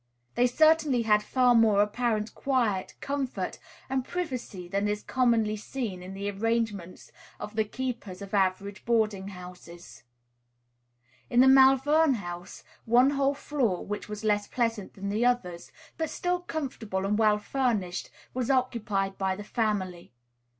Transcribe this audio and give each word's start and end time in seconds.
They 0.33 0.47
certainly 0.47 1.03
had 1.03 1.21
far 1.21 1.53
more 1.53 1.79
apparent 1.79 2.33
quiet, 2.33 2.95
comfort, 3.01 3.59
and 3.87 4.03
privacy 4.03 4.67
than 4.67 4.87
is 4.87 5.03
commonly 5.03 5.55
seen 5.55 6.01
in 6.01 6.15
the 6.15 6.27
arrangements 6.31 7.11
of 7.39 7.55
the 7.55 7.63
keepers 7.65 8.19
of 8.19 8.33
average 8.33 8.83
boarding 8.83 9.27
houses. 9.27 10.01
In 11.29 11.39
the 11.39 11.47
Malvern 11.47 12.15
house, 12.15 12.63
one 12.85 13.11
whole 13.11 13.35
floor, 13.35 13.85
which 13.85 14.09
was 14.09 14.23
less 14.23 14.47
pleasant 14.47 14.95
than 14.95 15.09
the 15.09 15.23
others, 15.23 15.71
but 15.99 16.09
still 16.09 16.39
comfortable 16.39 17.05
and 17.05 17.19
well 17.19 17.37
furnished, 17.37 18.09
was 18.33 18.49
occupied 18.49 19.19
by 19.19 19.35
the 19.35 19.43
family. 19.43 20.13